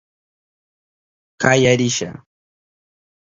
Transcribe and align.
Kaya 1.41 1.73
risha. 1.79 2.09